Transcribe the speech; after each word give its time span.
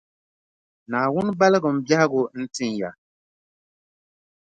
Naawuni 0.89 1.31
baligimi 1.39 1.81
biɛhigu 1.87 2.21
n-tin 2.41 2.71
ya. 2.79 2.89